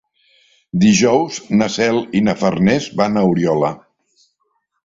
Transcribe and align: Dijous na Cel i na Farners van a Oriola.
Dijous 0.83 1.37
na 1.59 1.69
Cel 1.75 2.01
i 2.21 2.23
na 2.31 2.37
Farners 2.39 2.89
van 3.03 3.21
a 3.23 3.27
Oriola. 3.35 3.73